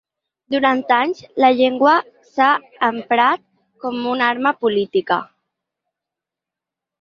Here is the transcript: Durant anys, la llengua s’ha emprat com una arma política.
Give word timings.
Durant 0.53 0.79
anys, 0.95 1.19
la 1.43 1.51
llengua 1.59 1.93
s’ha 2.29 2.47
emprat 2.87 3.45
com 3.85 4.01
una 4.15 4.31
arma 4.37 4.55
política. 4.65 5.19